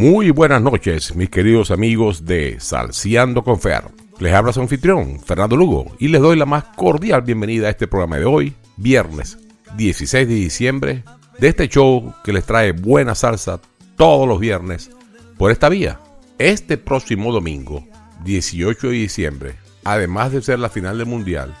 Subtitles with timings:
[0.00, 3.84] Muy buenas noches, mis queridos amigos de Salciando con Fer.
[4.18, 7.86] Les habla su anfitrión, Fernando Lugo, y les doy la más cordial bienvenida a este
[7.86, 9.36] programa de hoy, viernes
[9.76, 11.04] 16 de diciembre,
[11.38, 13.60] de este show que les trae buena salsa
[13.96, 14.90] todos los viernes
[15.36, 16.00] por esta vía.
[16.38, 17.86] Este próximo domingo,
[18.24, 21.54] 18 de diciembre, además de ser la final del Mundial,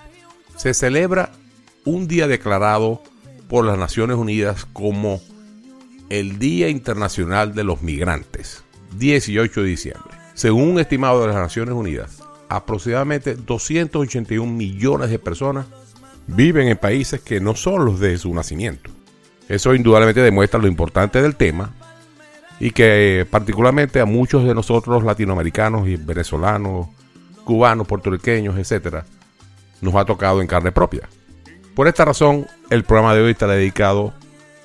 [0.56, 1.30] se celebra
[1.84, 3.02] un día declarado
[3.50, 5.20] por las Naciones Unidas como
[6.10, 8.64] el Día Internacional de los Migrantes,
[8.98, 10.10] 18 de diciembre.
[10.34, 15.66] Según un estimado de las Naciones Unidas, aproximadamente 281 millones de personas
[16.26, 18.90] viven en países que no son los de su nacimiento.
[19.48, 21.72] Eso indudablemente demuestra lo importante del tema
[22.58, 26.88] y que particularmente a muchos de nosotros latinoamericanos y venezolanos,
[27.44, 29.06] cubanos, puertorriqueños, etcétera,
[29.80, 31.08] nos ha tocado en carne propia.
[31.74, 34.12] Por esta razón, el programa de hoy está dedicado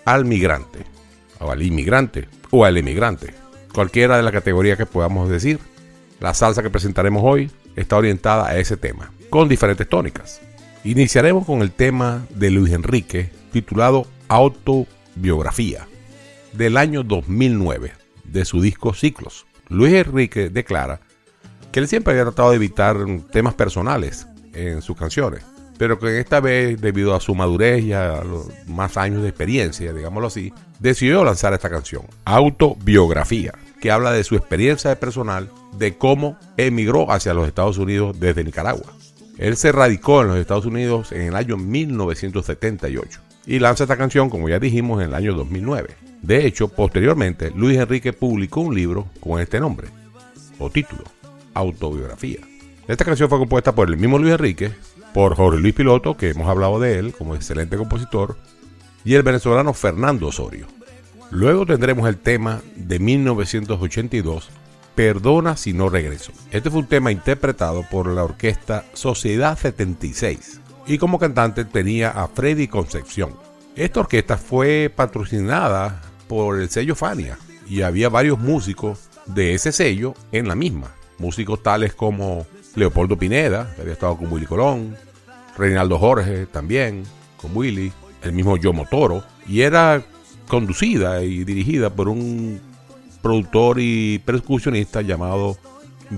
[0.06, 0.95] al migrante,
[1.40, 3.34] o al inmigrante, o al emigrante,
[3.74, 5.60] cualquiera de las categorías que podamos decir.
[6.20, 10.42] La salsa que presentaremos hoy está orientada a ese tema, con diferentes tónicas.
[10.84, 15.88] Iniciaremos con el tema de Luis Enrique, titulado Autobiografía,
[16.54, 17.92] del año 2009,
[18.24, 19.46] de su disco Ciclos.
[19.68, 21.02] Luis Enrique declara
[21.72, 22.98] que él siempre había tratado de evitar
[23.32, 25.44] temas personales en sus canciones,
[25.78, 29.94] pero que esta vez, debido a su madurez y a los más años de experiencia,
[29.94, 36.38] digámoslo así, decidió lanzar esta canción, Autobiografía, que habla de su experiencia personal de cómo
[36.58, 38.94] emigró hacia los Estados Unidos desde Nicaragua.
[39.38, 44.30] Él se radicó en los Estados Unidos en el año 1978 y lanza esta canción,
[44.30, 45.96] como ya dijimos, en el año 2009.
[46.22, 49.90] De hecho, posteriormente, Luis Enrique publicó un libro con este nombre,
[50.58, 51.04] o título,
[51.54, 52.40] Autobiografía.
[52.88, 54.72] Esta canción fue compuesta por el mismo Luis Enrique,
[55.16, 58.36] por Jorge Luis Piloto, que hemos hablado de él como excelente compositor,
[59.06, 60.68] y el venezolano Fernando Osorio.
[61.32, 64.50] Luego tendremos el tema de 1982,
[64.94, 66.34] Perdona si no regreso.
[66.52, 72.28] Este fue un tema interpretado por la orquesta Sociedad 76 y como cantante tenía a
[72.28, 73.36] Freddy Concepción.
[73.78, 77.38] Esta orquesta fue patrocinada por el sello Fania
[77.70, 80.94] y había varios músicos de ese sello en la misma.
[81.20, 82.46] Músicos tales como
[82.76, 84.98] Leopoldo Pineda, que había estado con Willy Colón,
[85.58, 87.04] Reinaldo Jorge también,
[87.38, 87.92] con Willy,
[88.24, 90.04] el mismo Yo Motoro, y era
[90.48, 92.60] conducida y dirigida por un
[93.22, 95.58] productor y percusionista llamado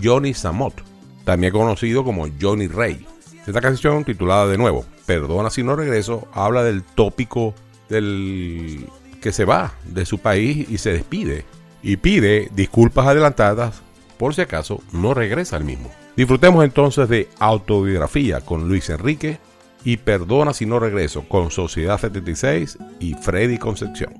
[0.04, 0.84] Johnny Samot,
[1.24, 3.06] también conocido como Johnny Ray.
[3.46, 7.56] Esta canción, titulada de nuevo, Perdona si no regreso, habla del tópico
[7.88, 8.86] del
[9.22, 11.46] que se va de su país y se despide
[11.82, 13.82] y pide disculpas adelantadas
[14.18, 15.90] por si acaso no regresa al mismo.
[16.18, 19.38] Disfrutemos entonces de Autobiografía con Luis Enrique
[19.84, 24.16] y Perdona si no regreso con Sociedad 76 y Freddy Concepción.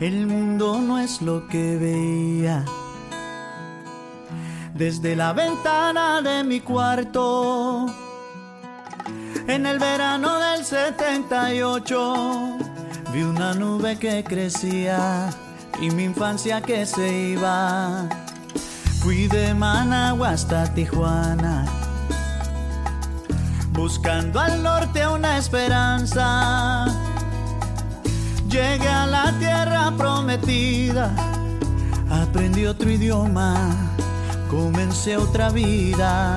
[0.00, 2.64] El mundo no es lo que veía
[4.80, 7.86] desde la ventana de mi cuarto.
[9.46, 12.56] En el verano del 78
[13.12, 15.28] vi una nube que crecía
[15.82, 18.08] y mi infancia que se iba.
[19.02, 21.66] Fui de Managua hasta Tijuana,
[23.72, 26.86] buscando al norte una esperanza.
[28.48, 31.12] Llegué a la tierra prometida,
[32.10, 33.89] aprendí otro idioma
[34.50, 36.36] comencé otra vida.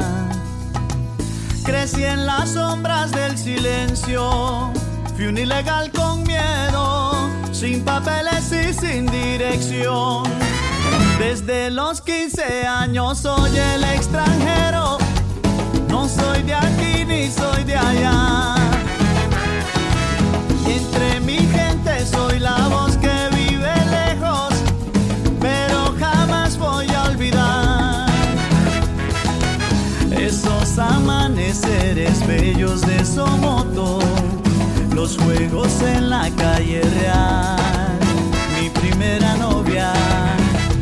[1.63, 4.72] Crecí en las sombras del silencio,
[5.16, 10.24] fui un ilegal con miedo, sin papeles y sin dirección.
[11.18, 15.00] Desde los 15 años soy el extranjero,
[15.88, 18.56] no soy de aquí ni soy de allá.
[20.68, 22.93] Entre mi gente soy la voz
[31.24, 34.00] amaneceres bellos de Somoto,
[34.94, 37.58] los juegos en la calle real,
[38.60, 39.94] mi primera novia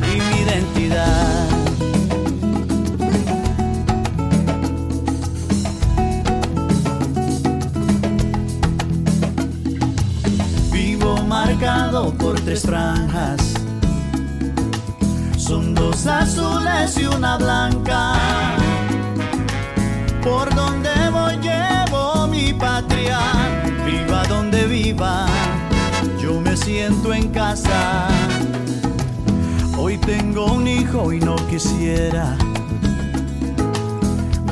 [0.01, 1.47] y mi identidad.
[10.71, 13.53] Vivo marcado por tres franjas,
[15.37, 18.70] son dos azules y una blanca.
[20.23, 23.19] Por donde voy llevo mi patria,
[23.85, 25.25] viva donde viva,
[26.21, 28.07] yo me siento en casa.
[29.77, 32.37] Hoy tengo un hijo y no quisiera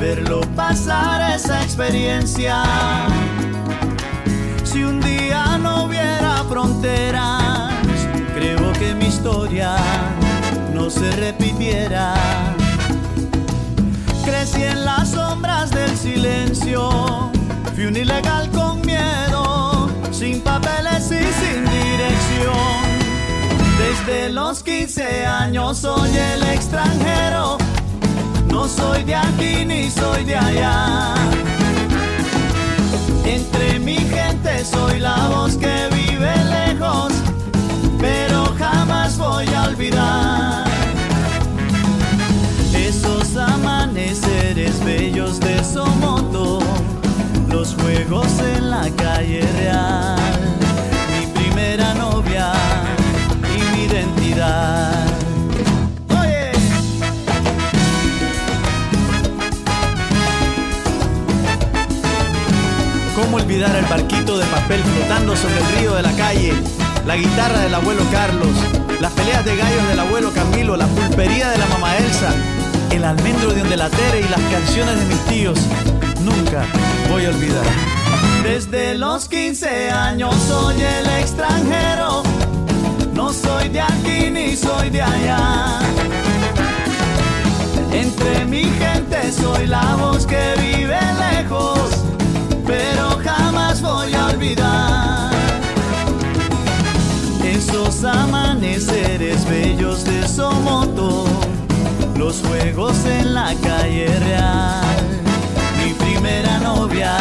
[0.00, 2.64] verlo pasar esa experiencia.
[4.64, 7.68] Si un día no hubiera fronteras,
[8.34, 9.76] creo que mi historia
[10.74, 12.14] no se repitiera.
[14.40, 17.30] Crecí en las sombras del silencio,
[17.74, 22.80] fui un ilegal con miedo, sin papeles y sin dirección.
[23.76, 27.58] Desde los 15 años soy el extranjero,
[28.46, 31.14] no soy de aquí ni soy de allá.
[33.26, 37.12] Entre mi gente soy la voz que vive lejos,
[38.00, 40.69] pero jamás voy a olvidar
[43.54, 46.60] amaneceres bellos de Somoto,
[47.48, 50.18] los juegos en la calle real,
[51.18, 52.52] mi primera novia
[53.54, 55.06] y mi identidad.
[56.20, 56.52] Oye.
[63.16, 66.54] ¿Cómo olvidar el barquito de papel flotando sobre el río de la calle?
[67.06, 68.54] La guitarra del abuelo Carlos,
[69.00, 72.32] las peleas de gallos del abuelo Camilo, la pulpería de la mamá Elsa,
[72.90, 75.58] el almendro de donde la Tere y las canciones de mis tíos.
[76.22, 76.64] Nunca
[77.10, 77.64] voy a olvidar.
[78.42, 82.22] Desde los 15 años soy el extranjero,
[83.14, 85.80] no soy de aquí ni soy de allá.
[87.92, 90.98] Entre mi gente soy la voz que vive
[91.30, 91.90] lejos,
[92.66, 95.30] pero jamás voy a olvidar
[97.60, 101.24] esos amaneceres bellos de Somoto,
[102.20, 104.84] los juegos en la calle real,
[105.78, 107.16] mi primera novia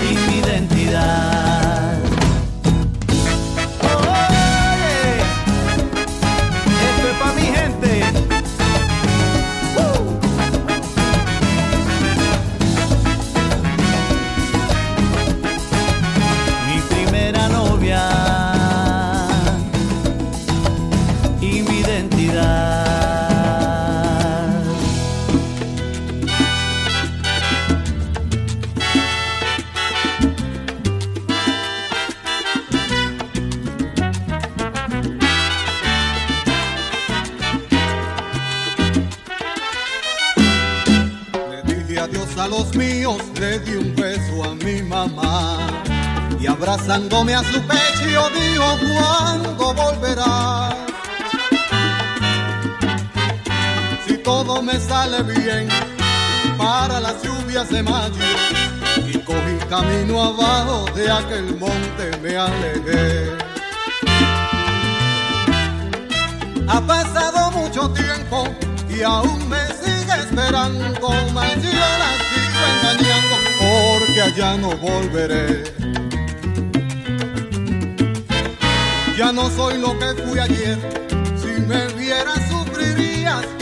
[0.00, 1.94] y mi identidad.
[6.88, 8.02] Esto es pa' mi gente.
[9.78, 10.02] ¡Uh!
[16.66, 18.02] Mi primera novia
[21.40, 22.69] y mi identidad.
[46.60, 50.74] Abrazándome a su pecho dijo, ¿cuándo volverás?
[54.06, 55.68] Si todo me sale bien,
[56.58, 58.24] para las lluvias de mayo.
[59.06, 63.36] Y cogí camino abajo de aquel monte, me alejé.
[66.68, 68.44] Ha pasado mucho tiempo
[68.90, 75.89] y aún me sigue esperando, mas yo la sigo engañando porque allá no volveré.
[79.20, 80.78] Ya no soy lo que fui ayer,
[81.36, 83.59] si me vieras sufrirías.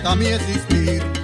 [0.00, 1.19] Atormenta mi existir.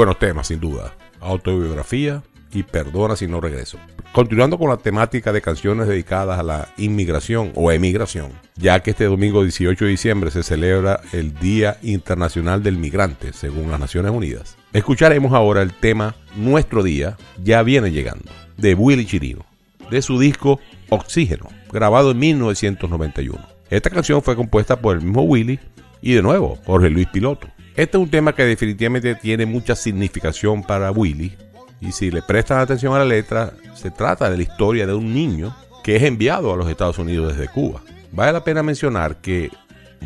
[0.00, 0.94] Buenos temas, sin duda.
[1.20, 2.22] Autobiografía
[2.54, 3.78] y Perdona si no regreso.
[4.12, 9.04] Continuando con la temática de canciones dedicadas a la inmigración o emigración, ya que este
[9.04, 14.56] domingo 18 de diciembre se celebra el Día Internacional del Migrante, según las Naciones Unidas.
[14.72, 19.44] Escucharemos ahora el tema Nuestro Día ya viene llegando, de Willy Chirino,
[19.90, 23.38] de su disco Oxígeno, grabado en 1991.
[23.68, 25.60] Esta canción fue compuesta por el mismo Willy
[26.00, 27.48] y de nuevo Jorge Luis Piloto.
[27.80, 31.34] Este es un tema que definitivamente tiene mucha significación para Willy
[31.80, 35.14] y si le prestan atención a la letra, se trata de la historia de un
[35.14, 37.80] niño que es enviado a los Estados Unidos desde Cuba.
[38.12, 39.50] Vale la pena mencionar que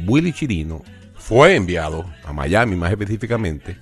[0.07, 0.85] Willy Chirino
[1.17, 3.77] fue enviado a Miami más específicamente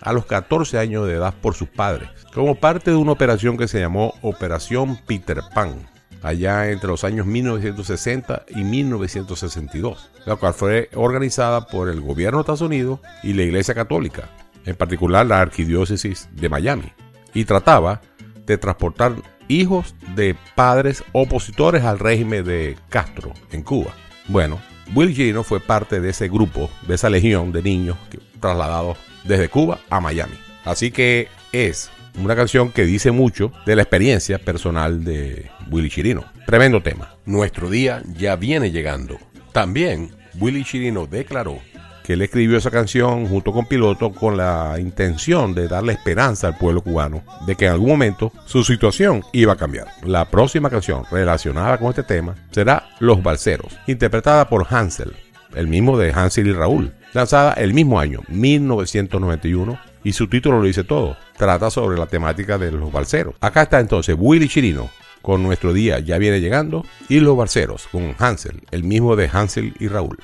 [0.00, 3.66] a los 14 años de edad por sus padres, como parte de una operación que
[3.66, 5.88] se llamó Operación Peter Pan,
[6.24, 12.42] allá entre los años 1960 y 1962, la cual fue organizada por el gobierno de
[12.42, 14.30] Estados Unidos y la Iglesia Católica,
[14.64, 16.92] en particular la Arquidiócesis de Miami
[17.34, 18.00] y trataba
[18.46, 19.16] de transportar
[19.48, 23.92] hijos de padres opositores al régimen de Castro en Cuba.
[24.28, 24.58] Bueno,
[24.94, 27.98] Will Gino fue parte de ese grupo, de esa legión de niños
[28.40, 30.38] trasladados desde Cuba a Miami.
[30.64, 36.24] Así que es una canción que dice mucho de la experiencia personal de Willy Chirino.
[36.46, 37.14] Tremendo tema.
[37.24, 39.18] Nuestro día ya viene llegando.
[39.52, 41.58] También Willy Chirino declaró
[42.04, 46.58] que él escribió esa canción junto con Piloto con la intención de darle esperanza al
[46.58, 49.86] pueblo cubano de que en algún momento su situación iba a cambiar.
[50.02, 55.14] La próxima canción relacionada con este tema será Los Balseros, interpretada por Hansel,
[55.54, 60.66] el mismo de Hansel y Raúl, lanzada el mismo año, 1991, y su título lo
[60.66, 61.16] dice todo.
[61.36, 63.34] Trata sobre la temática de los balseros.
[63.40, 64.90] Acá está entonces Willy Chirino
[65.22, 69.74] con Nuestro Día Ya Viene Llegando y Los Balseros con Hansel, el mismo de Hansel
[69.80, 70.18] y Raúl.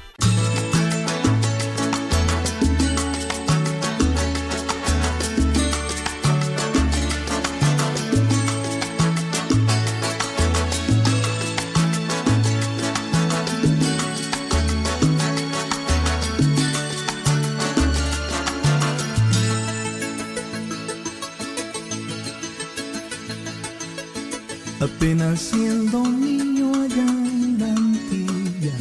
[25.31, 28.73] Apenas siendo niño allá en la Antilla,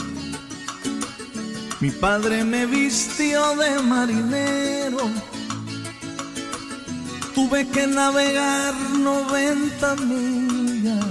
[1.80, 4.98] mi padre me vistió de marinero.
[7.36, 11.06] Tuve que navegar 90 millas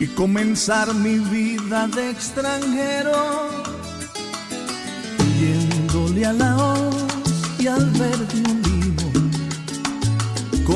[0.00, 3.48] y comenzar mi vida de extranjero,
[5.38, 6.96] yéndole a la hoz
[7.60, 8.61] y al verde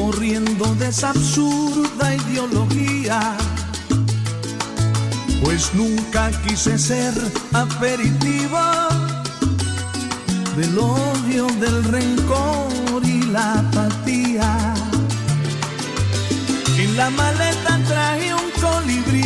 [0.06, 3.20] corriendo de esa absurda ideología.
[5.42, 7.12] Pues nunca quise ser
[7.52, 8.64] aperitivo
[10.56, 14.74] del odio, del rencor y la apatía.
[16.78, 19.25] En la maleta traje un colibrí,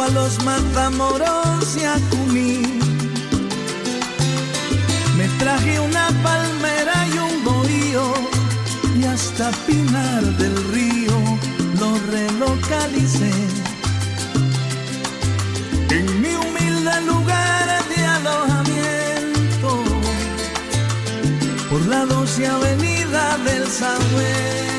[0.00, 2.80] a los matamoros y a Cuní.
[5.18, 8.14] Me traje una palmera y un bohío
[8.98, 11.12] y hasta Pinar del Río
[11.78, 13.32] lo relocalicé.
[15.90, 19.84] En mi humilde lugar de alojamiento
[21.68, 24.71] por la 12 avenida del Samuel.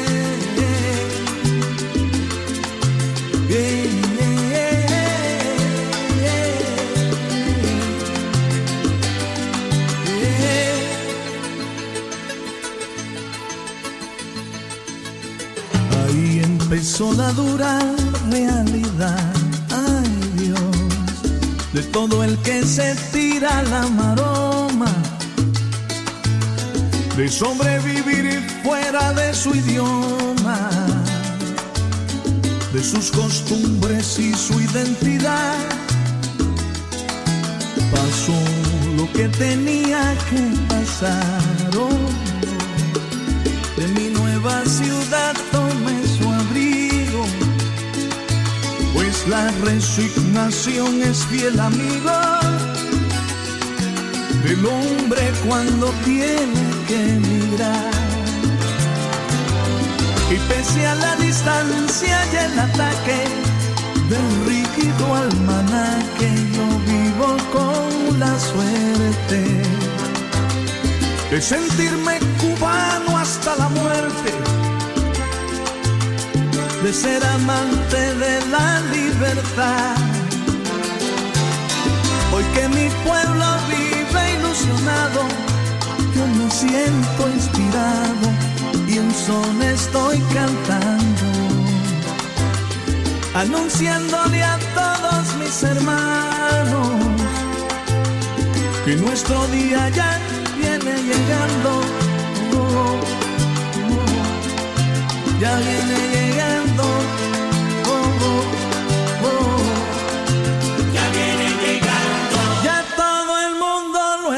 [16.83, 17.79] Empezó la dura
[18.29, 19.33] realidad,
[19.69, 20.75] ay Dios,
[21.71, 24.91] de todo el que se tira la maroma,
[27.15, 30.59] de sobrevivir fuera de su idioma
[32.73, 35.55] de sus costumbres y su identidad.
[37.93, 38.37] Pasó
[38.97, 41.42] lo que tenía que pasar.
[49.63, 52.39] resignación es fiel amiga
[54.43, 57.91] del hombre cuando tiene que mirar.
[60.29, 63.19] Y pese a la distancia y el ataque
[64.09, 69.61] del rígido almanaque, yo vivo con la suerte
[71.31, 74.42] de sentirme cubano hasta la muerte
[76.83, 79.95] de ser amante de la libertad.
[82.33, 85.21] Hoy que mi pueblo vive ilusionado,
[86.13, 88.25] yo me siento inspirado
[88.85, 91.27] y un son estoy cantando,
[93.33, 96.89] anunciándole a todos mis hermanos
[98.83, 100.19] que nuestro día ya
[100.57, 101.81] viene llegando.
[102.51, 102.99] Oh, oh,
[103.95, 106.52] oh, ya viene llegando.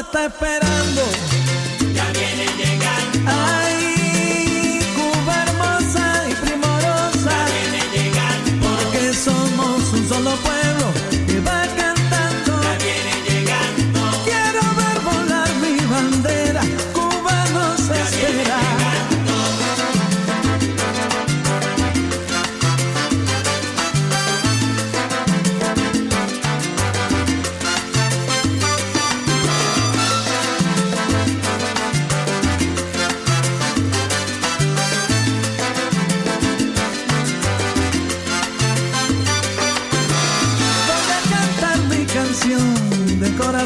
[0.06, 1.15] está esperando.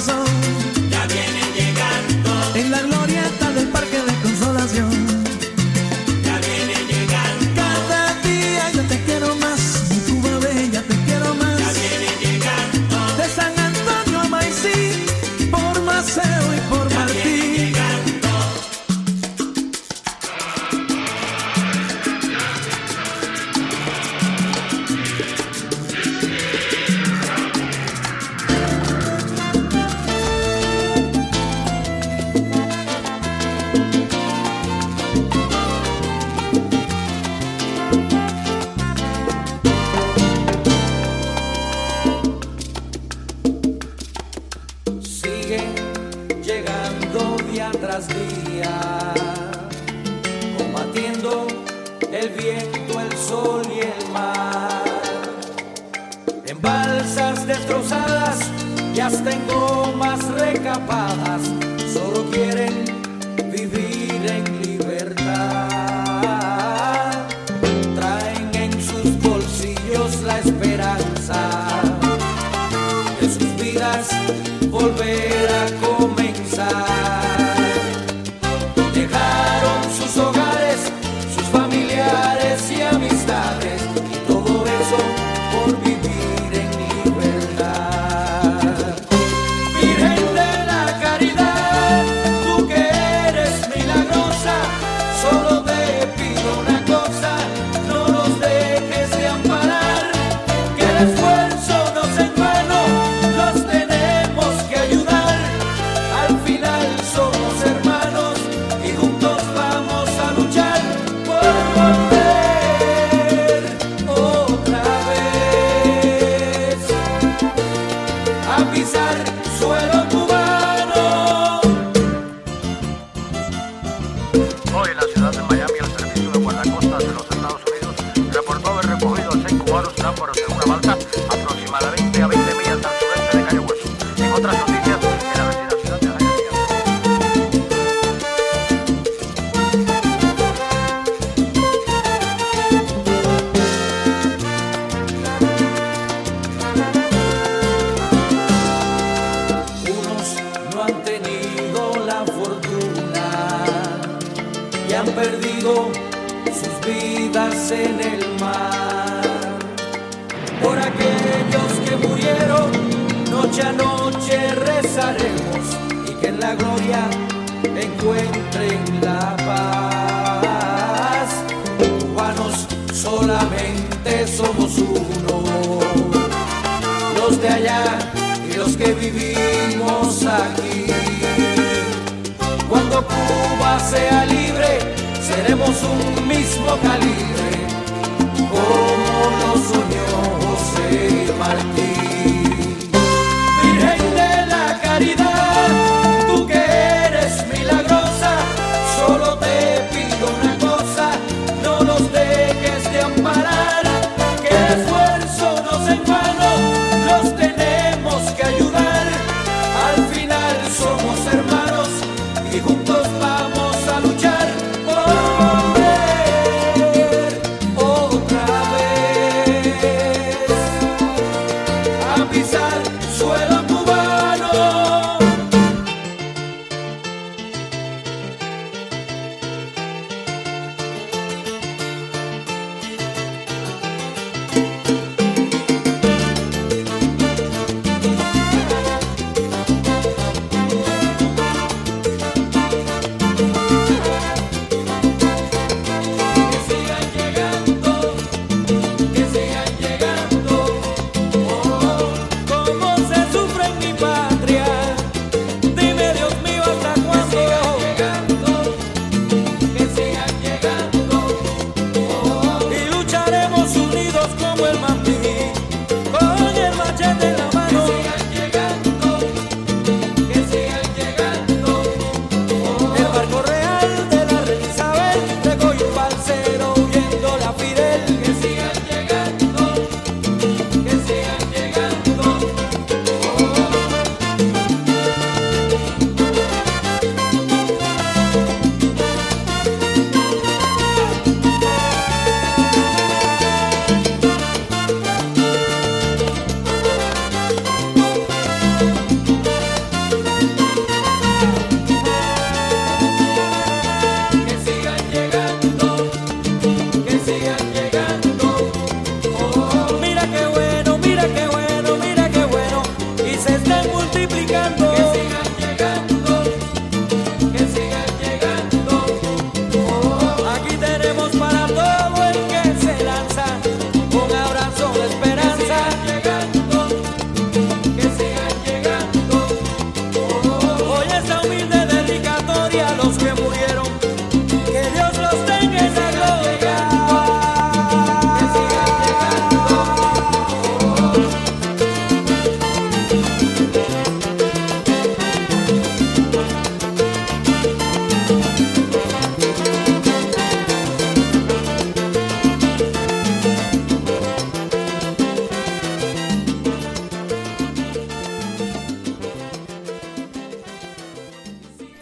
[0.01, 0.40] as a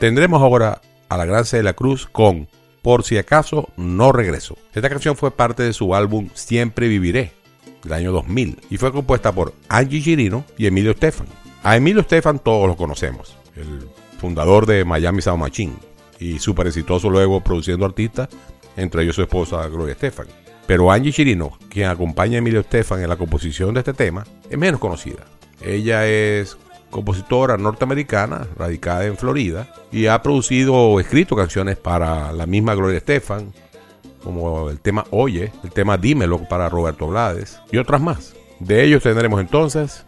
[0.09, 2.49] Tendremos ahora a la Gran Celia Cruz con
[2.81, 4.57] Por si acaso no regreso.
[4.73, 7.33] Esta canción fue parte de su álbum Siempre Viviré
[7.83, 11.27] del año 2000 y fue compuesta por Angie Girino y Emilio Estefan.
[11.63, 13.87] A Emilio Estefan todos lo conocemos, el
[14.19, 15.75] fundador de Miami Sound Machine
[16.19, 18.31] y súper exitoso luego produciendo artistas,
[18.79, 20.29] entre ellos su esposa Gloria Estefan.
[20.67, 24.57] Pero Angie Chirino, quien acompaña a Emilio Estefan en la composición de este tema, es
[24.57, 25.27] menos conocida.
[25.61, 26.57] Ella es
[26.91, 32.99] compositora norteamericana, radicada en Florida, y ha producido o escrito canciones para la misma Gloria
[32.99, 33.53] Estefan,
[34.23, 38.35] como el tema Oye, el tema Dímelo para Roberto Blades y otras más.
[38.61, 40.05] De ellos tendremos entonces,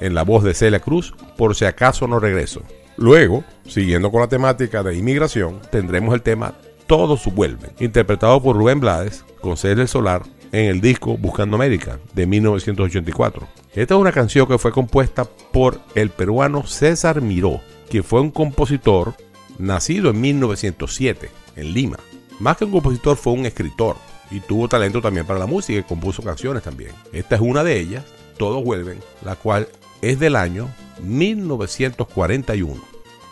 [0.00, 2.62] en la voz de Celia Cruz, por si acaso no regreso.
[2.96, 6.54] Luego, siguiendo con la temática de inmigración, tendremos el tema
[6.86, 10.22] Todos vuelven, interpretado por Rubén Blades con Celia Solar
[10.54, 13.48] en el disco Buscando América de 1984.
[13.74, 18.30] Esta es una canción que fue compuesta por el peruano César Miró, que fue un
[18.30, 19.14] compositor
[19.58, 21.98] nacido en 1907 en Lima.
[22.38, 23.96] Más que un compositor fue un escritor
[24.30, 26.92] y tuvo talento también para la música y compuso canciones también.
[27.12, 28.04] Esta es una de ellas,
[28.38, 29.66] Todos vuelven, la cual
[30.02, 30.68] es del año
[31.02, 32.80] 1941.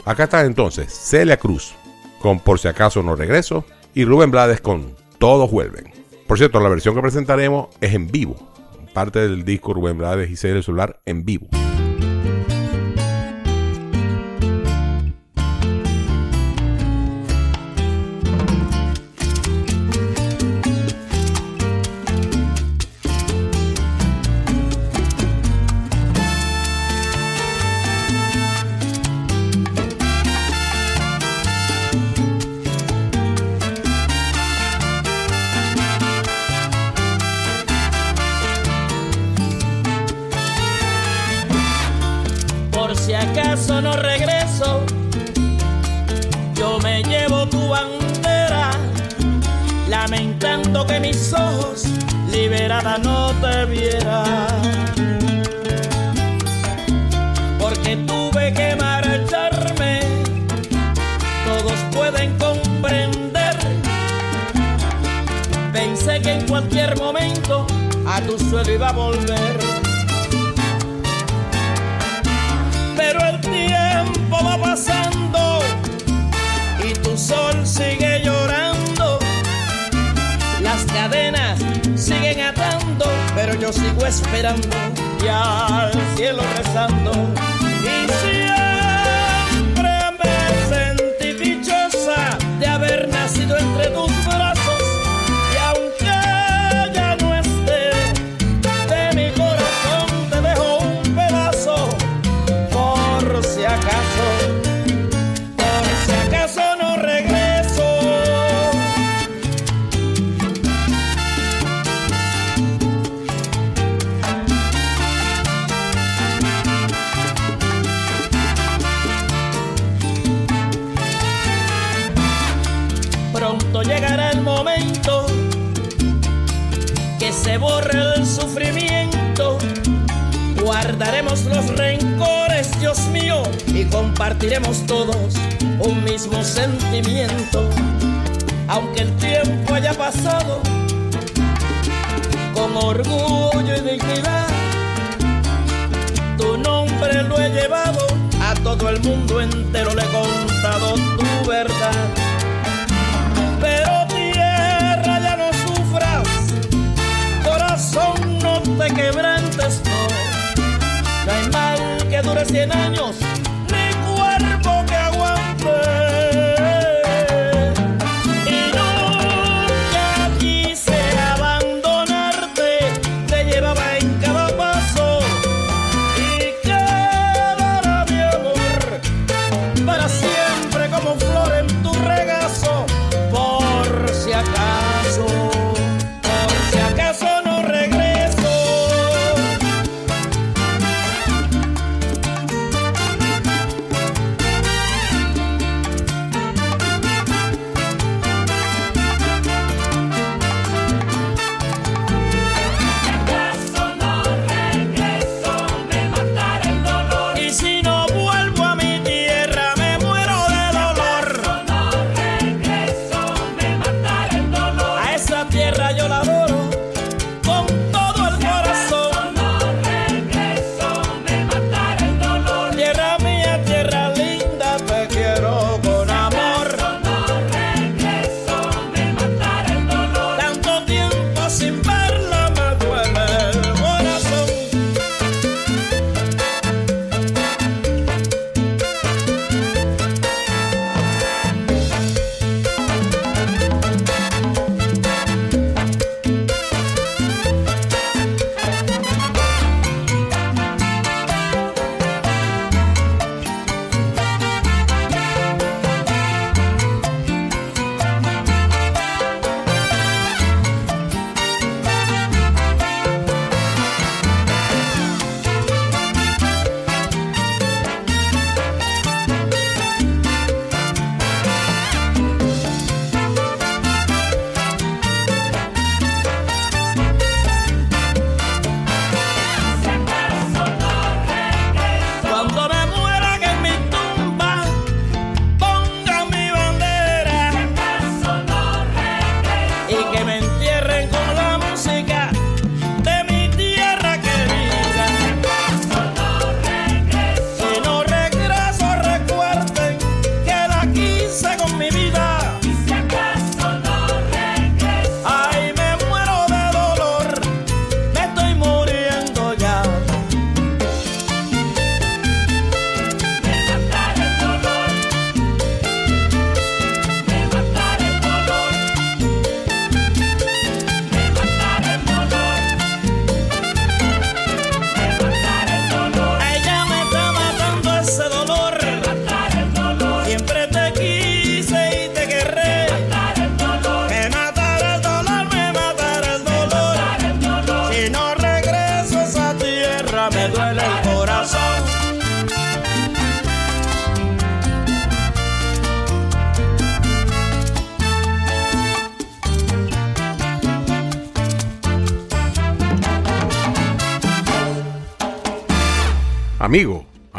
[0.05, 1.73] Acá está entonces Celia Cruz
[2.21, 6.02] con Por si acaso no regreso y Rubén Blades con Todos vuelven.
[6.33, 8.37] Por cierto, la versión que presentaremos es en vivo,
[8.95, 11.47] parte del disco Rubén Blades y Celia Solar en vivo.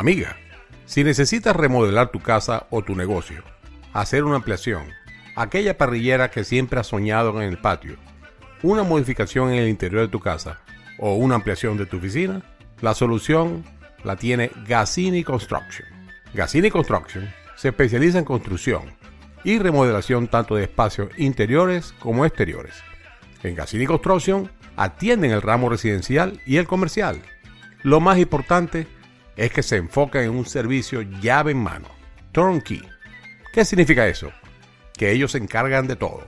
[0.04, 0.36] Amiga,
[0.86, 3.42] si necesitas remodelar tu casa o tu negocio,
[3.94, 4.84] hacer una ampliación,
[5.38, 7.96] aquella parrillera que siempre has soñado en el patio,
[8.64, 10.60] una modificación en el interior de tu casa
[11.00, 12.42] o una ampliación de tu oficina,
[12.82, 13.64] la solución
[14.04, 15.88] la tiene Gassini Construction.
[16.34, 18.82] Gassini Construction se especializa en construcción
[19.46, 22.76] y remodelación tanto de espacios interiores como exteriores.
[23.42, 27.22] En Gassini Construction atienden el ramo residencial y el comercial.
[27.84, 29.03] Lo más importante es
[29.36, 31.88] que se enfocan en un servicio llave en mano,
[32.32, 32.82] turnkey.
[33.52, 34.32] ¿Qué significa eso?
[34.94, 36.28] Que ellos se encargan de todo.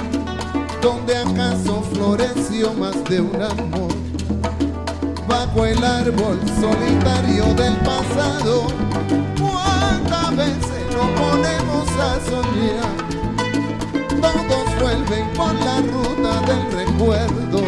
[0.84, 3.95] donde acaso floreció más de un amor
[5.36, 8.68] bajo el árbol solitario del pasado.
[9.42, 12.96] ¿Cuántas veces nos ponemos a soñar?
[14.22, 17.60] Todos vuelven por la ruta del recuerdo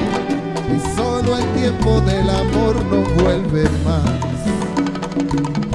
[0.73, 5.66] y solo el tiempo del amor no vuelve más.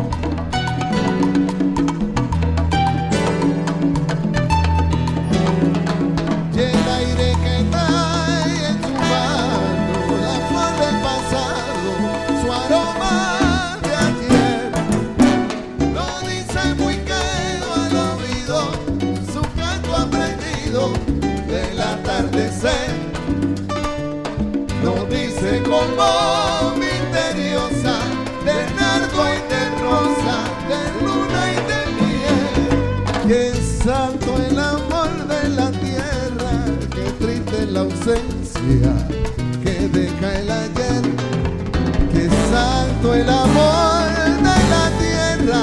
[43.22, 44.08] El amor
[44.46, 45.62] de la tierra,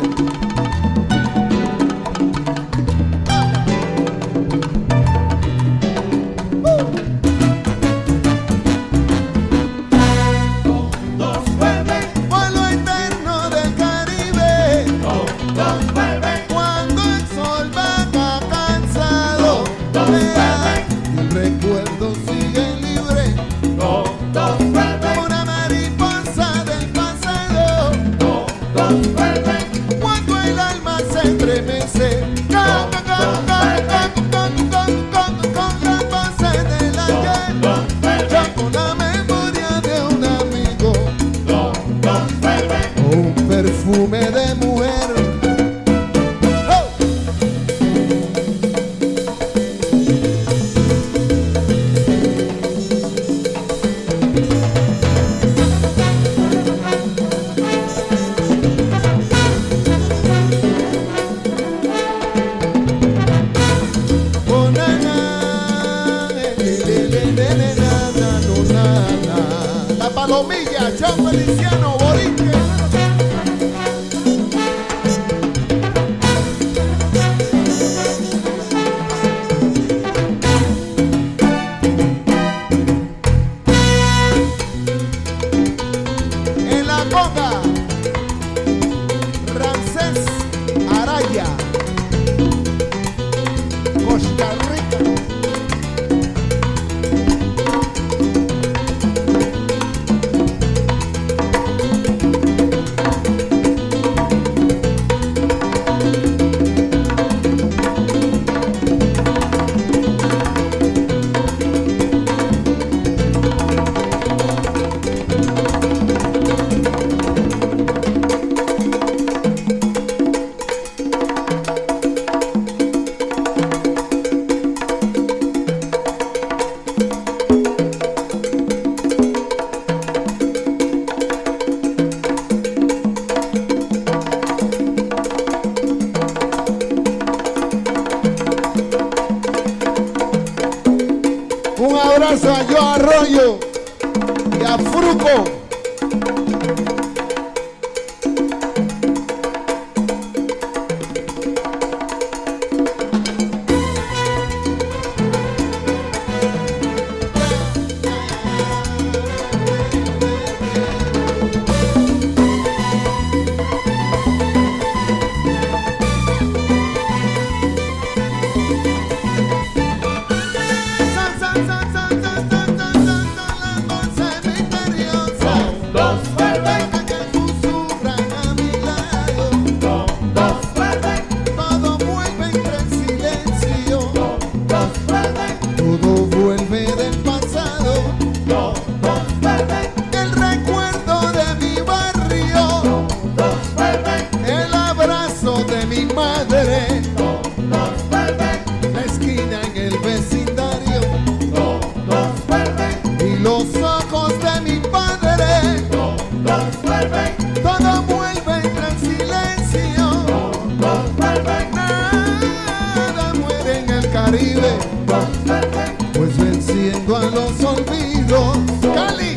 [217.30, 218.58] Los olvidos.
[218.96, 219.36] Cali.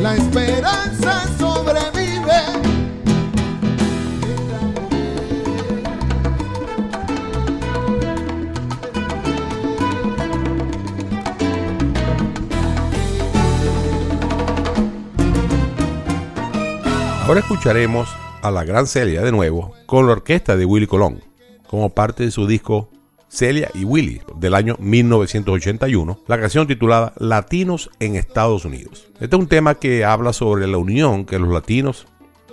[0.00, 2.12] La esperanza sobrevive.
[17.26, 18.08] Ahora escucharemos
[18.42, 21.22] a la gran Celia de nuevo con la orquesta de Willy Colón,
[21.68, 22.88] como parte de su disco
[23.32, 29.08] Celia y Willy del año 1981, la canción titulada Latinos en Estados Unidos.
[29.20, 32.06] Este es un tema que habla sobre la unión que los latinos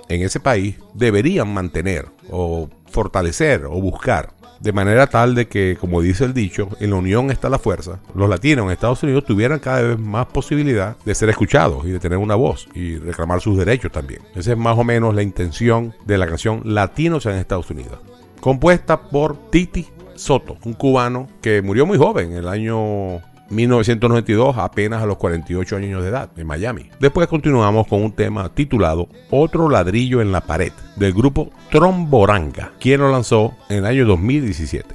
[0.08, 4.32] en ese país deberían mantener o fortalecer o buscar.
[4.62, 8.00] De manera tal de que, como dice el dicho, en la unión está la fuerza.
[8.16, 12.00] Los latinos en Estados Unidos tuvieran cada vez más posibilidad de ser escuchados y de
[12.00, 14.22] tener una voz y reclamar sus derechos también.
[14.34, 18.00] Esa es más o menos la intención de la canción Latinos en Estados Unidos.
[18.40, 19.88] Compuesta por Titi
[20.20, 25.78] Soto, un cubano que murió muy joven, en el año 1992, apenas a los 48
[25.78, 26.90] años de edad, en Miami.
[27.00, 33.00] Después continuamos con un tema titulado Otro ladrillo en la pared, del grupo Tromboranga, quien
[33.00, 34.94] lo lanzó en el año 2017.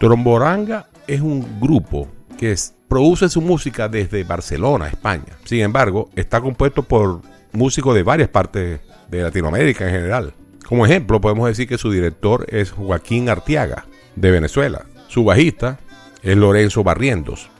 [0.00, 2.56] Tromboranga es un grupo que
[2.88, 5.38] produce su música desde Barcelona, España.
[5.44, 7.20] Sin embargo, está compuesto por
[7.52, 10.34] músicos de varias partes de Latinoamérica en general.
[10.66, 13.86] Como ejemplo, podemos decir que su director es Joaquín Artiaga,
[14.16, 14.86] de Venezuela.
[15.08, 15.78] Su bajista
[16.22, 17.50] es Lorenzo Barrientos,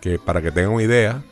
[0.00, 1.22] que para que tengan una idea,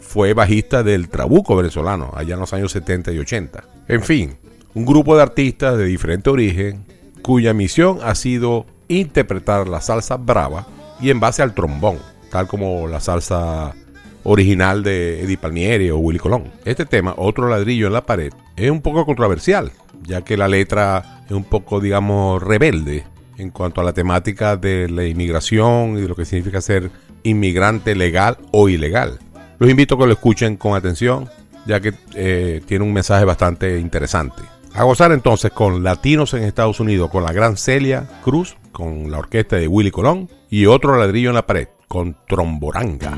[0.00, 3.64] fue bajista del Trabuco venezolano, allá en los años 70 y 80.
[3.88, 4.36] En fin,
[4.74, 6.84] un grupo de artistas de diferente origen,
[7.22, 10.66] cuya misión ha sido interpretar la salsa brava
[11.00, 11.98] y en base al trombón,
[12.30, 13.74] tal como la salsa
[14.22, 16.52] original de Eddie Palmieri o Willy Colón.
[16.64, 19.72] Este tema, Otro ladrillo en la pared, es un poco controversial,
[20.02, 23.04] ya que la letra es un poco, digamos, rebelde
[23.38, 26.90] en cuanto a la temática de la inmigración y de lo que significa ser
[27.22, 29.18] inmigrante legal o ilegal.
[29.58, 31.28] Los invito a que lo escuchen con atención,
[31.66, 34.42] ya que eh, tiene un mensaje bastante interesante.
[34.74, 39.18] A gozar entonces con Latinos en Estados Unidos, con la gran Celia Cruz, con la
[39.18, 43.16] orquesta de Willy Colón y otro ladrillo en la pared, con Tromboranga.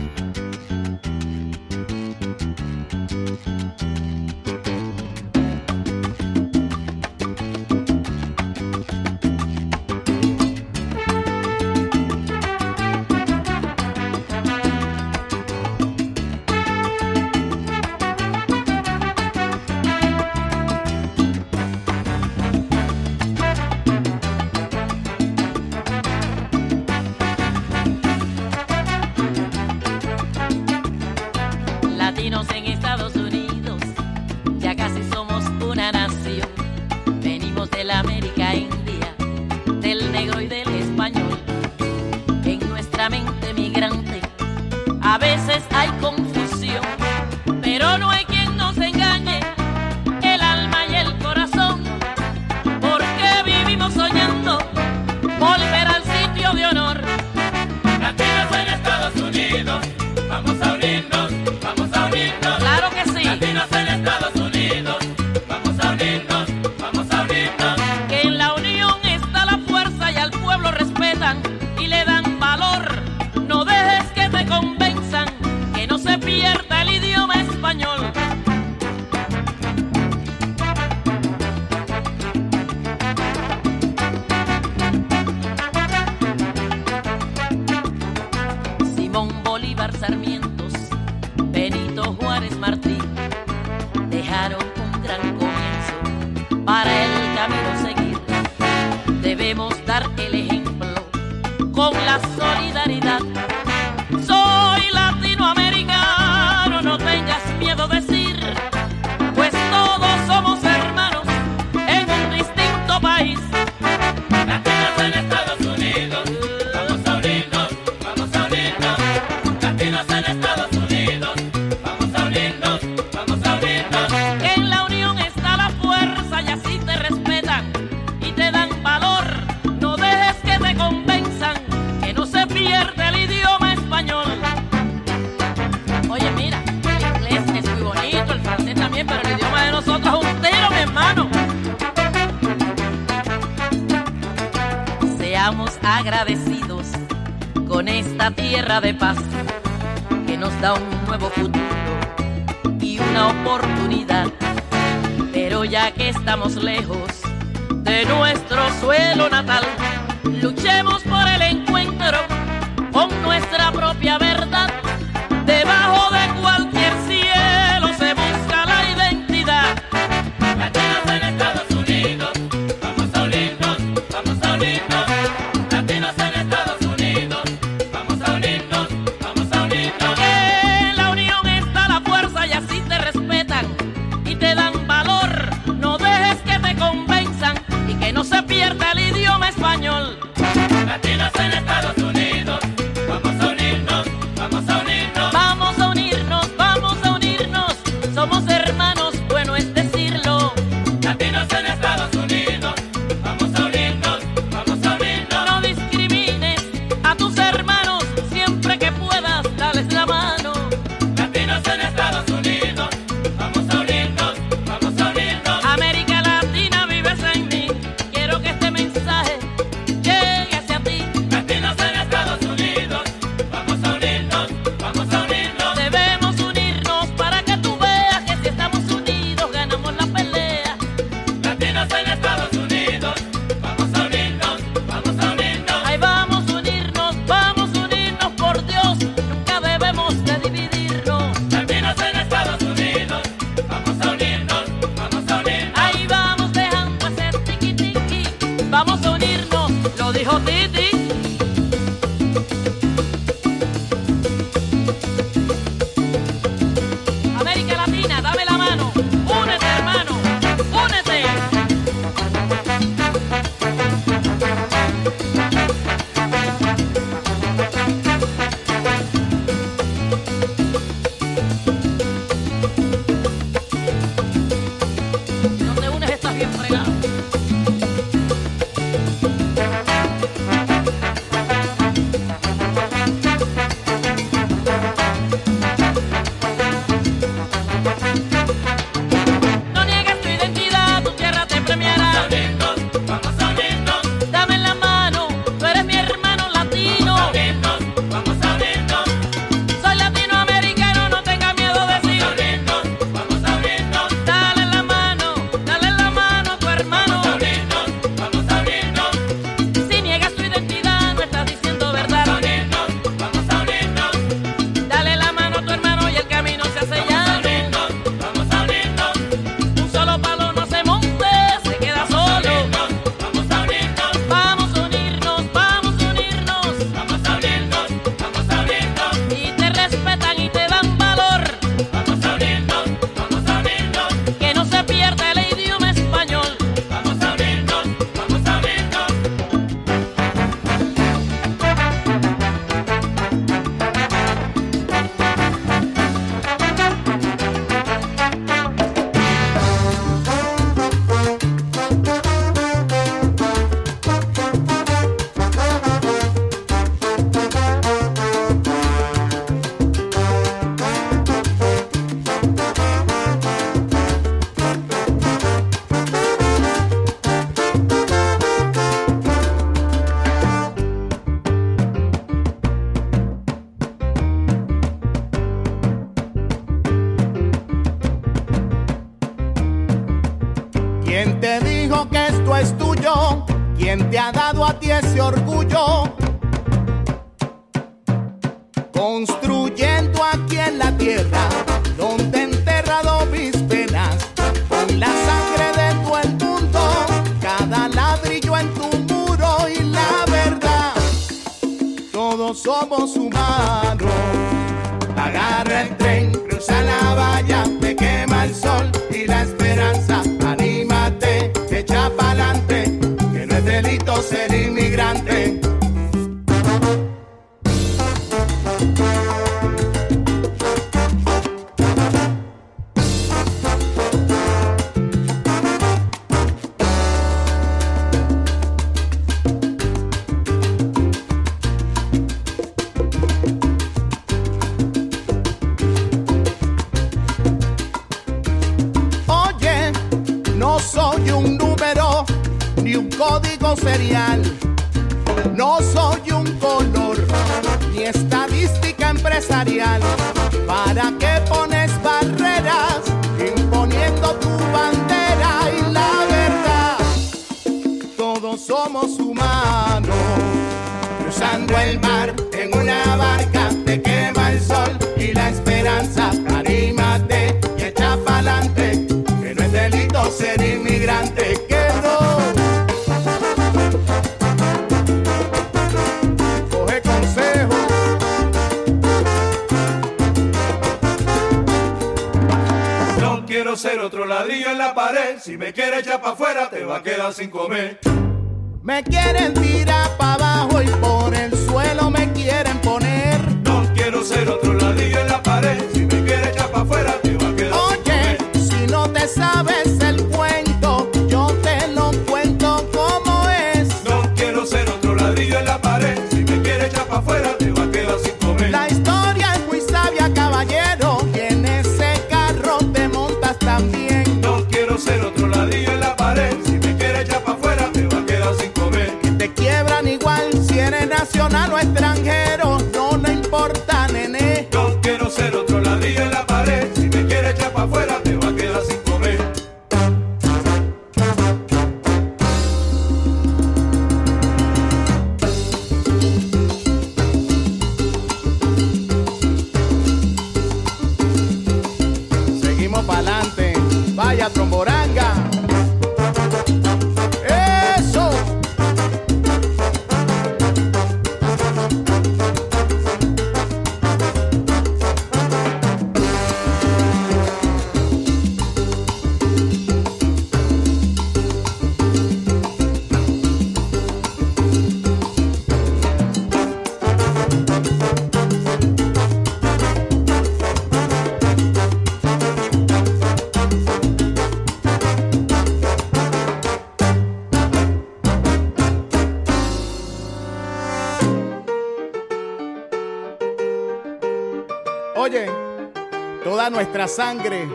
[586.71, 587.69] nuestra sangre,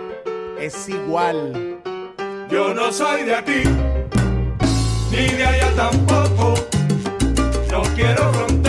[0.60, 1.80] es igual.
[2.50, 3.64] Yo no soy de aquí,
[5.12, 6.54] ni de allá tampoco,
[7.72, 8.63] no quiero romper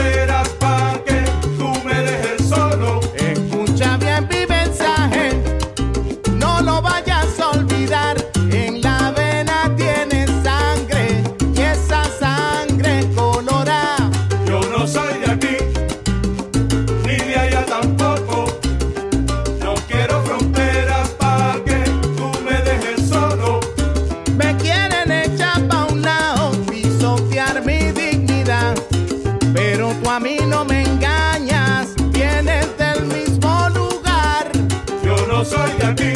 [35.34, 36.12] no soy de aquí,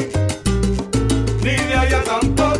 [1.42, 2.57] ni de allá tampoco.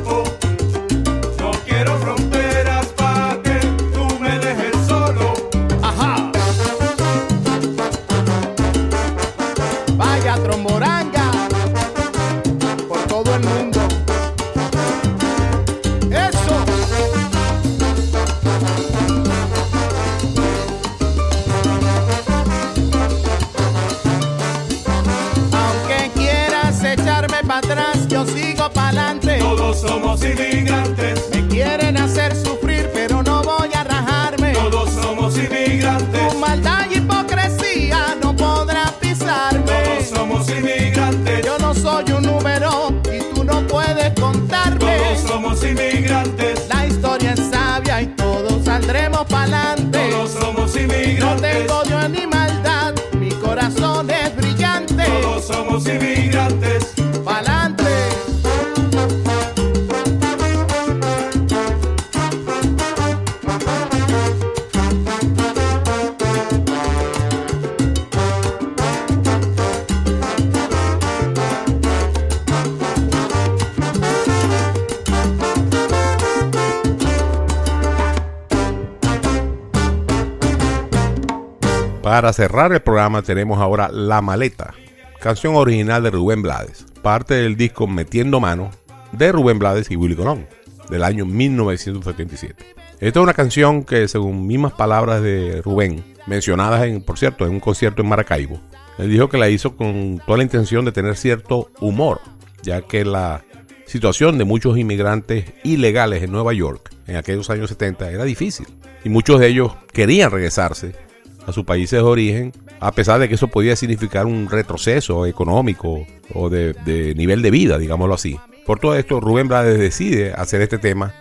[82.19, 84.75] Para cerrar el programa tenemos ahora La Maleta,
[85.21, 88.73] canción original de Rubén Blades, parte del disco Metiendo Mano
[89.13, 90.49] de Rubén Blades y Willy Colón,
[90.91, 92.75] del año 1977.
[92.99, 97.53] Esta es una canción que, según mismas palabras de Rubén, mencionadas, en, por cierto, en
[97.53, 98.61] un concierto en Maracaibo,
[98.99, 102.21] él dijo que la hizo con toda la intención de tener cierto humor,
[102.65, 103.45] ya que la
[103.87, 108.67] situación de muchos inmigrantes ilegales en Nueva York en aquellos años 70 era difícil.
[109.05, 111.07] Y muchos de ellos querían regresarse
[111.49, 116.07] a sus países de origen, a pesar de que eso podía significar un retroceso económico
[116.35, 118.39] o de, de nivel de vida, digámoslo así.
[118.67, 121.15] Por todo esto, Rubén Blades decide hacer este tema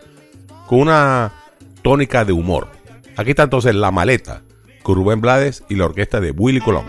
[0.67, 1.31] con una
[1.81, 2.67] tónica de humor.
[3.15, 4.41] Aquí está entonces La Maleta,
[4.83, 6.85] con Rubén Blades y la orquesta de Willy Colón.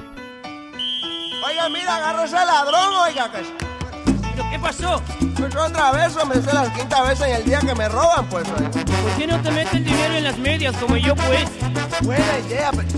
[1.47, 3.31] Oiga, mira, agarra ladrón, oiga.
[3.31, 3.68] Que...
[4.77, 5.03] ¿Pero qué pasó?
[5.37, 8.29] Pues otra vez, hombre, esa es la quinta vez en el día que me roban,
[8.29, 8.47] pues.
[8.49, 11.49] ¿Por qué no te metes el dinero en las medias como yo, pues?
[12.03, 12.89] Buena idea, pero...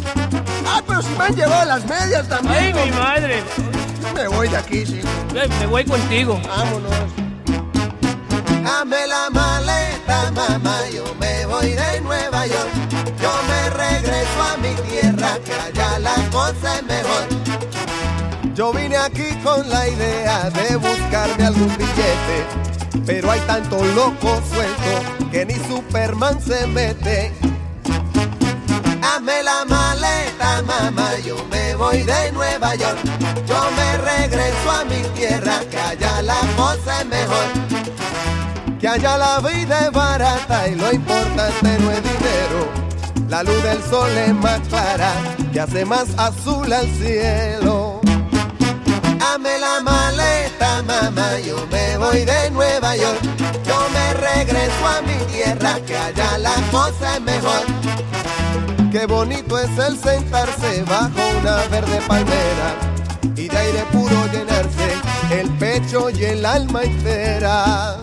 [0.66, 2.76] Ah, pero si me han llevado las medias también.
[2.76, 3.42] ¡Ay, mi madre!
[4.14, 5.00] Me voy de aquí, sí.
[5.58, 6.40] Me voy contigo.
[6.46, 6.90] Vámonos.
[8.62, 12.70] Dame la maleta, mamá, yo me voy de Nueva York.
[13.20, 17.69] Yo me regreso a mi tierra, que allá la cosa es mejor.
[18.60, 22.44] Yo vine aquí con la idea de buscarme algún billete,
[23.06, 27.32] pero hay tanto loco suelto que ni Superman se mete.
[29.00, 32.98] Dame la maleta, mamá, yo me voy de Nueva York.
[33.46, 37.46] Yo me regreso a mi tierra, que allá la cosa es mejor.
[38.78, 42.68] Que allá la vida es barata y lo importante no es dinero.
[43.26, 45.14] La luz del sol es más clara
[45.50, 47.79] y hace más azul al cielo.
[49.42, 53.22] Dame la maleta, mamá, yo me voy de Nueva York.
[53.66, 57.62] Yo me regreso a mi tierra, que allá la cosa es mejor.
[58.92, 62.74] Qué bonito es el sentarse bajo una verde palmera
[63.34, 64.92] y de aire puro llenarse
[65.30, 67.96] el pecho y el alma entera.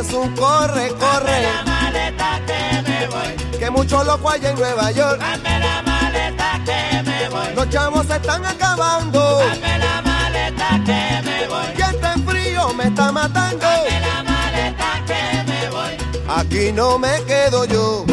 [0.00, 3.58] Es un corre, corre, La maleta que me voy.
[3.58, 5.20] que mucho loco hay en Nueva York.
[5.22, 7.54] Hazme la maleta que me voy.
[7.56, 11.66] Los chavos se están acabando Hazme la maleta que me voy.
[11.76, 13.66] y este frío me está matando.
[13.66, 16.38] Hazme la maleta que me voy.
[16.40, 18.04] Aquí no me quedo yo.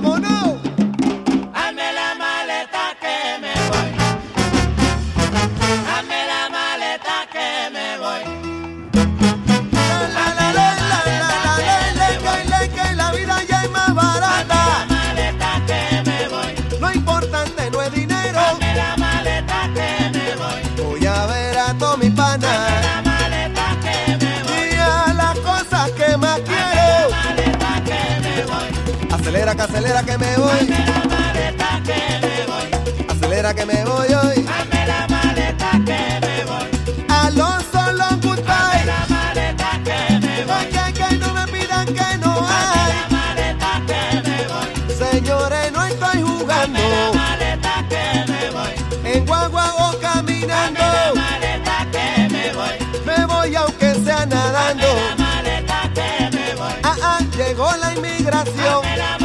[0.00, 0.57] Me voy.
[29.58, 30.66] que acelera que me voy.
[30.66, 33.06] Dame la maleta que me voy.
[33.08, 34.44] Acelera que me voy hoy.
[34.44, 36.68] Dame la maleta que me voy.
[37.08, 38.46] Alonso long goodbye.
[38.46, 40.66] Dame la maleta que me voy.
[40.98, 42.92] Que no me pidan que no hay.
[42.92, 44.70] Dame la maleta que me voy.
[44.94, 46.78] Señores, no estoy jugando.
[46.78, 49.12] Dame la maleta que me voy.
[49.12, 50.80] En guagua o caminando.
[50.80, 52.76] Dame la maleta que me voy.
[53.04, 54.86] Me voy aunque sea nadando.
[54.86, 56.74] Dame la maleta que me voy.
[56.84, 59.17] Ah, ah, llegó la inmigración.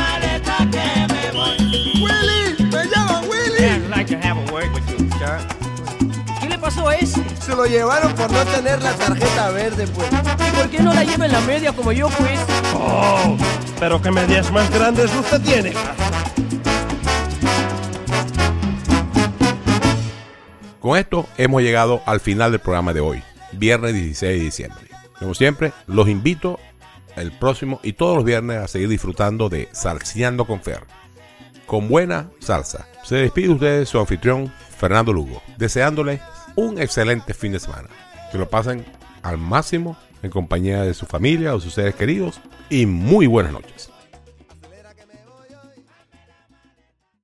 [7.54, 10.08] Se lo llevaron por no tener la tarjeta verde, pues.
[10.12, 12.40] ¿Y por qué no la lleva en la media como yo, pues?
[12.74, 13.38] Oh,
[13.80, 15.74] pero qué medias más grandes usted tiene.
[20.80, 24.88] Con esto hemos llegado al final del programa de hoy, viernes 16 de diciembre.
[25.20, 26.60] Como siempre, los invito
[27.16, 30.86] el próximo y todos los viernes a seguir disfrutando de Salseando con Fer.
[31.68, 32.88] Con buena salsa.
[33.04, 36.20] Se despide de ustedes su anfitrión, Fernando Lugo, deseándoles
[36.56, 37.90] un excelente fin de semana.
[38.32, 38.86] Que lo pasen
[39.22, 42.40] al máximo en compañía de su familia o sus seres queridos
[42.70, 43.93] y muy buenas noches.